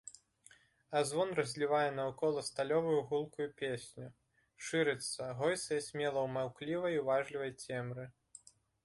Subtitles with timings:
[0.99, 4.07] А звон разлівае наўкола сталёвую гулкую песню,
[4.69, 8.05] шырыцца, гойсае смела ў маўклівай, уважлівай цемры.